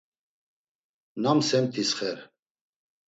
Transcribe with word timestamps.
Nam 1.21 1.39
semtis 1.49 1.91
xer? 1.97 2.17